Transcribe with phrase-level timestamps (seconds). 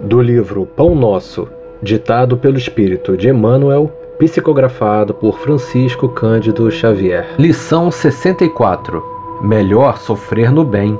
[0.00, 1.48] do livro Pão Nosso,
[1.82, 7.26] ditado pelo Espírito de Emmanuel, psicografado por Francisco Cândido Xavier.
[7.38, 9.02] Lição 64:
[9.42, 10.98] Melhor sofrer no bem.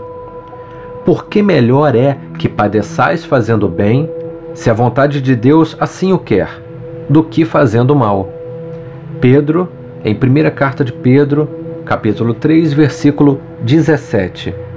[1.04, 4.10] Porque melhor é que padeçais fazendo bem,
[4.52, 6.60] se a vontade de Deus assim o quer,
[7.08, 8.28] do que fazendo mal.
[9.20, 9.68] Pedro,
[10.04, 11.48] em primeira carta de Pedro,
[11.84, 14.67] capítulo 3, versículo 17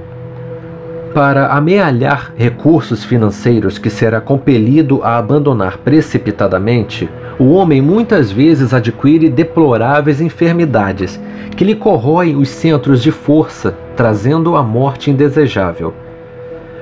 [1.13, 9.29] para amealhar recursos financeiros que será compelido a abandonar precipitadamente, o homem muitas vezes adquire
[9.29, 11.19] deploráveis enfermidades
[11.55, 15.93] que lhe corroem os centros de força, trazendo a morte indesejável.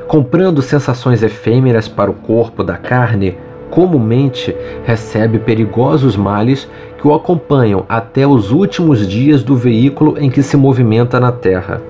[0.08, 3.38] Comprando sensações efêmeras para o corpo da carne,
[3.70, 10.42] comumente recebe perigosos males que o acompanham até os últimos dias do veículo em que
[10.42, 11.82] se movimenta na terra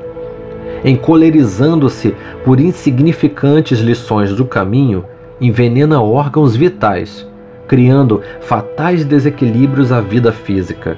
[0.84, 5.06] encolerizando-se por insignificantes lições do caminho,
[5.40, 7.28] envenena órgãos vitais,
[7.68, 10.98] criando fatais desequilíbrios à vida física.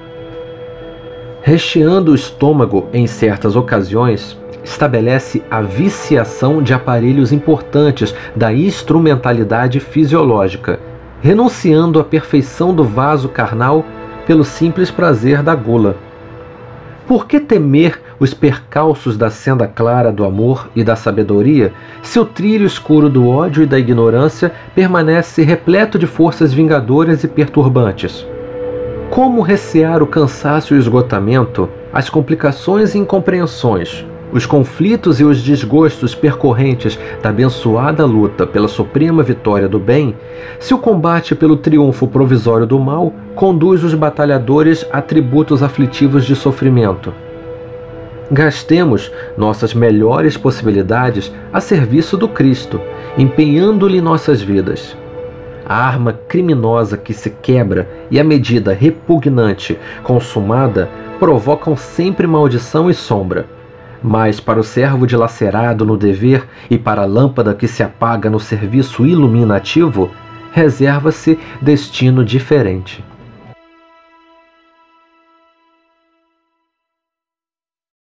[1.41, 10.79] Recheando o estômago em certas ocasiões, estabelece a viciação de aparelhos importantes da instrumentalidade fisiológica,
[11.21, 13.83] renunciando à perfeição do vaso carnal
[14.25, 15.95] pelo simples prazer da gula.
[17.07, 22.23] Por que temer os percalços da senda clara do amor e da sabedoria, se o
[22.23, 28.23] trilho escuro do ódio e da ignorância permanece repleto de forças vingadoras e perturbantes?
[29.09, 35.41] Como recear o cansaço e o esgotamento, as complicações e incompreensões, os conflitos e os
[35.41, 40.15] desgostos percorrentes da abençoada luta pela suprema vitória do bem,
[40.59, 46.35] se o combate pelo triunfo provisório do mal conduz os batalhadores a tributos aflitivos de
[46.35, 47.11] sofrimento.
[48.31, 52.79] Gastemos nossas melhores possibilidades a serviço do Cristo,
[53.17, 54.95] empenhando-lhe nossas vidas.
[55.65, 62.93] A arma criminosa que se quebra e a medida repugnante consumada provocam sempre maldição e
[62.93, 63.45] sombra
[64.03, 68.39] mas para o servo dilacerado no dever e para a lâmpada que se apaga no
[68.39, 70.09] serviço iluminativo,
[70.51, 73.03] reserva-se destino diferente.